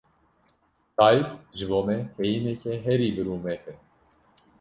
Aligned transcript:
Dayîk, 0.97 1.29
ji 1.57 1.65
bo 1.69 1.79
me 1.87 1.97
heyîneke 2.17 2.73
herî 2.85 3.09
birûmet 3.15 3.63
e. 3.71 3.73